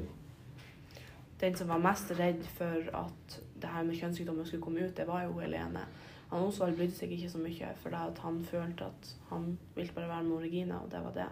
Den 1.40 1.56
som 1.56 1.68
var 1.68 1.80
mest 1.80 2.10
redd 2.18 2.42
for 2.56 2.90
at 2.96 3.36
det 3.60 3.68
her 3.72 3.84
med 3.86 3.96
kjønnssykdommer 3.96 4.44
skulle 4.44 4.64
komme 4.64 4.84
ut, 4.84 4.96
det 4.96 5.06
var 5.08 5.24
jo 5.24 5.38
Helene. 5.40 5.86
Han 6.30 6.46
Osvald 6.46 6.76
brydde 6.78 6.94
seg 6.94 7.12
ikke 7.16 7.30
så 7.32 7.40
mye, 7.42 7.70
for 7.82 7.96
han 7.96 8.42
følte 8.46 8.86
at 8.86 9.08
han 9.30 9.54
ville 9.74 9.94
bare 9.96 10.10
være 10.12 10.26
med 10.28 10.44
Regina, 10.44 10.82
og 10.84 10.90
det 10.92 11.00
var 11.02 11.16
det. 11.16 11.28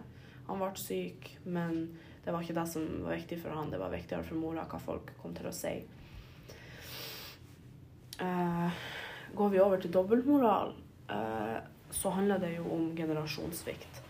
Han 0.48 0.62
ble 0.62 0.70
syk, 0.80 1.28
men 1.44 1.82
det 2.24 2.32
var 2.32 2.42
ikke 2.42 2.56
det 2.56 2.66
som 2.72 2.86
var 3.04 3.14
viktig 3.14 3.38
for 3.42 3.54
han. 3.54 3.70
Det 3.70 3.78
var 3.80 3.92
viktigere 3.92 4.24
for 4.26 4.40
mora 4.40 4.64
hva 4.68 4.80
folk 4.82 5.12
kom 5.20 5.36
til 5.36 5.50
å 5.50 5.54
si. 5.54 5.74
Eh, 8.18 8.82
går 9.36 9.52
vi 9.52 9.60
over 9.62 9.80
til 9.80 9.92
dobbeltmoral, 9.94 10.74
eh, 11.14 11.58
så 11.90 12.10
handler 12.16 12.42
det 12.42 12.56
jo 12.56 12.66
om 12.74 12.90
generasjonssvikt. 12.96 14.02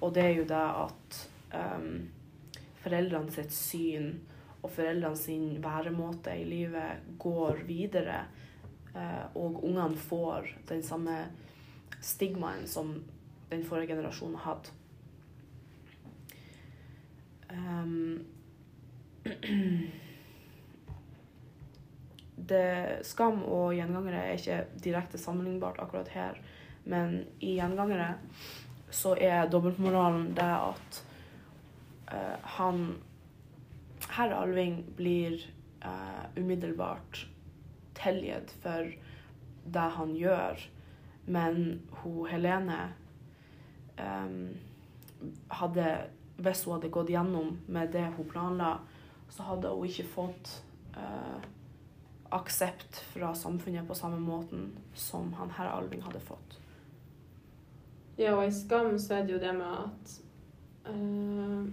Og 0.00 0.14
det 0.14 0.22
er 0.22 0.34
jo 0.36 0.44
det 0.48 0.62
at 0.84 1.18
um, 1.56 2.08
foreldrene 2.84 3.32
sitt 3.32 3.52
syn 3.52 4.10
og 4.66 4.72
foreldrene 4.74 5.18
sin 5.18 5.62
væremåte 5.62 6.34
i 6.34 6.44
livet 6.48 7.04
går 7.22 7.62
videre, 7.68 8.24
eh, 8.94 9.26
og 9.38 9.62
ungene 9.64 9.96
får 10.08 10.50
den 10.68 10.82
samme 10.82 11.20
stigmaen 12.02 12.66
som 12.68 13.04
den 13.50 13.62
forrige 13.64 13.94
generasjonen 13.94 14.36
hadde. 14.42 14.74
Um, 17.46 18.26
det, 22.50 22.98
skam 23.06 23.44
og 23.46 23.74
gjengangere 23.78 24.24
er 24.24 24.34
ikke 24.34 24.66
direkte 24.82 25.18
sammenlignbart 25.22 25.78
akkurat 25.82 26.10
her, 26.10 26.42
men 26.84 27.20
i 27.38 27.54
gjengangere 27.60 28.16
så 28.90 29.14
er 29.18 29.46
dobbeltmoralen 29.50 30.34
det 30.34 30.50
at 30.50 31.04
uh, 32.10 32.36
han 32.58 32.96
Herr 34.16 34.32
Alving 34.32 34.84
blir 34.96 35.40
eh, 35.84 36.24
umiddelbart 36.36 37.26
tilgitt 37.94 38.54
for 38.62 38.88
det 39.66 39.88
han 39.96 40.14
gjør, 40.16 40.60
men 41.26 41.82
hun 42.00 42.28
Helene 42.30 42.78
um, 43.98 44.54
hadde 45.48 45.88
Hvis 46.36 46.64
hun 46.64 46.76
hadde 46.76 46.92
gått 46.92 47.10
gjennom 47.10 47.54
med 47.66 47.92
det 47.92 48.04
hun 48.16 48.28
planla, 48.28 48.74
så 49.32 49.42
hadde 49.42 49.72
hun 49.72 49.88
ikke 49.88 50.04
fått 50.12 50.50
uh, 50.96 51.40
aksept 52.36 53.00
fra 53.12 53.34
samfunnet 53.34 53.88
på 53.88 53.96
samme 53.96 54.20
måten 54.20 54.68
som 54.94 55.32
han 55.38 55.52
herr 55.56 55.72
Alving 55.72 56.04
hadde 56.04 56.20
fått. 56.20 56.58
Ja, 58.16 58.34
og 58.36 58.44
i 58.46 58.52
Skam 58.52 58.98
så 59.00 59.16
er 59.16 59.24
det 59.24 59.36
jo 59.36 59.40
det 59.40 59.54
med 59.56 59.80
at 59.80 60.14
uh, 60.92 61.64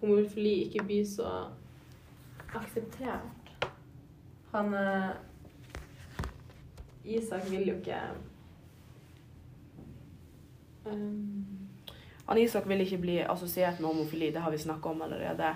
homofili 0.00 0.54
ikke 0.66 0.84
blir 0.84 1.04
så 1.04 1.30
akseptert. 2.54 3.66
Han 4.50 4.74
uh, 4.74 5.10
Isak 7.04 7.46
vil 7.50 7.68
jo 7.68 7.76
ikke 7.78 7.98
um, 10.86 11.68
Han 12.26 12.38
Isak 12.38 12.66
vil 12.68 12.84
ikke 12.84 12.98
bli 13.02 13.20
assosiert 13.22 13.80
med 13.80 13.88
homofili, 13.92 14.30
det 14.30 14.42
har 14.42 14.50
vi 14.50 14.58
snakka 14.58 14.88
om 14.88 15.02
allerede. 15.02 15.54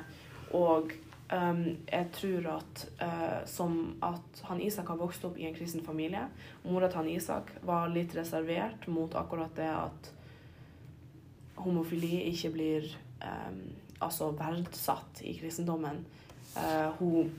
Og 0.55 0.91
um, 1.33 1.65
jeg 1.93 2.09
tror 2.13 2.49
at 2.57 2.87
uh, 3.03 3.47
som 3.47 3.97
at 4.03 4.43
han 4.49 4.63
Isak 4.63 4.89
har 4.89 4.99
vokst 4.99 5.25
opp 5.25 5.39
i 5.39 5.47
en 5.47 5.55
kristen 5.55 5.85
familie. 5.87 6.27
Mora 6.65 6.89
til 6.89 7.03
han 7.03 7.15
Isak 7.15 7.55
var 7.63 7.91
litt 7.91 8.15
reservert 8.17 8.87
mot 8.87 9.15
akkurat 9.15 9.55
det 9.57 9.71
at 9.71 10.14
homofili 11.57 12.25
ikke 12.31 12.51
blir 12.55 12.89
um, 13.23 13.61
altså 14.03 14.31
verdsatt 14.39 15.23
i 15.23 15.37
kristendommen. 15.39 16.05
Uh, 16.57 16.91
hun, 16.99 17.33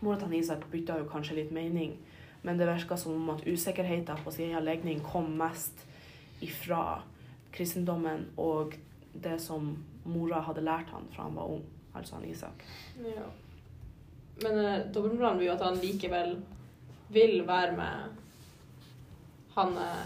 mora 0.00 0.18
til 0.20 0.38
Isak 0.38 0.66
bytta 0.72 0.98
jo 1.00 1.08
kanskje 1.08 1.38
litt 1.40 1.52
mening, 1.54 1.96
men 2.44 2.60
det 2.60 2.68
virka 2.68 2.96
som 3.00 3.16
om 3.16 3.34
at 3.34 3.46
usikkerheten 3.46 4.20
på 4.24 4.32
sin 4.32 4.50
egen 4.50 4.64
legning 4.64 5.00
kom 5.04 5.30
mest 5.38 5.84
ifra 6.44 7.02
kristendommen 7.54 8.26
og 8.36 8.74
det 9.14 9.38
som 9.40 9.70
mora 10.04 10.42
hadde 10.44 10.64
lært 10.64 10.90
han 10.92 11.06
fra 11.14 11.28
han 11.28 11.38
var 11.38 11.54
ung, 11.56 11.62
altså 11.94 12.18
han 12.18 12.28
Isak. 12.28 12.66
Ja. 12.98 13.28
Men 14.42 14.58
uh, 14.58 14.92
dobbeltmoralen 14.92 15.38
blir 15.38 15.52
jo 15.52 15.56
at 15.56 15.64
han 15.64 15.80
likevel 15.80 16.36
vil 17.14 17.40
være 17.46 17.76
med 17.78 18.20
han 19.54 19.78
uh, 19.78 20.04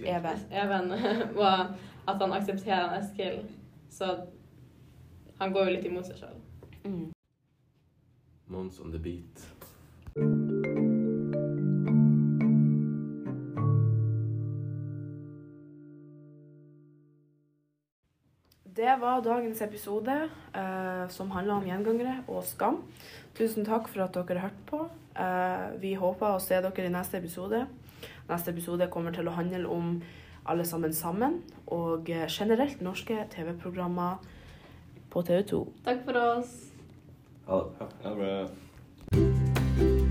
Even. 0.00 0.38
Even, 0.50 0.92
og 1.44 1.74
at 2.06 2.20
han 2.20 2.32
aksepterer 2.32 2.88
han 2.88 3.02
Eskil. 3.02 3.44
Så 3.90 4.26
han 5.38 5.52
går 5.52 5.68
jo 5.68 5.76
litt 5.76 5.86
imot 5.88 6.08
seg 6.08 6.20
sjøl. 6.20 6.40
Mm. 6.84 7.12
Mons 8.52 8.80
on 8.80 8.92
the 8.92 9.00
beat. 9.00 9.46
Det 18.74 18.96
var 19.00 19.22
dagens 19.22 19.62
episode 19.62 20.14
eh, 20.52 21.04
som 21.08 21.30
handler 21.30 21.54
om 21.54 21.66
gjengangere 21.66 22.16
og 22.26 22.42
skam. 22.44 22.80
Tusen 23.38 23.64
takk 23.64 23.86
for 23.88 24.04
at 24.04 24.16
dere 24.18 24.42
hørte 24.42 24.66
på. 24.66 24.80
Eh, 25.14 25.68
vi 25.80 25.94
håper 25.94 26.34
å 26.34 26.42
se 26.42 26.58
dere 26.58 26.88
i 26.88 26.92
neste 26.92 27.20
episode. 27.22 27.62
Neste 28.28 28.50
episode 28.50 28.90
kommer 28.90 29.14
til 29.14 29.30
å 29.30 29.36
handle 29.36 29.70
om 29.70 29.94
alle 30.46 30.64
sammen 30.64 30.92
sammen. 30.92 31.42
Og 31.66 32.10
eh, 32.10 32.26
generelt 32.28 32.82
norske 32.82 33.26
TV-programmer 33.30 34.20
på 35.10 35.22
TV 35.22 35.42
2. 35.54 35.64
Takk 35.84 36.04
for 36.04 36.20
oss. 36.20 36.54
Ha 37.46 37.62
det. 37.64 37.90
Ha 38.04 38.10
det 38.10 38.18
bra. 38.22 40.03